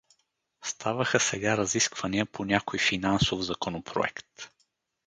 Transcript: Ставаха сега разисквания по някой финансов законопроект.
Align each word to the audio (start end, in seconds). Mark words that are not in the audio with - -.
Ставаха 0.63 1.19
сега 1.19 1.57
разисквания 1.57 2.25
по 2.25 2.45
някой 2.45 2.79
финансов 2.79 3.41
законопроект. 3.41 4.51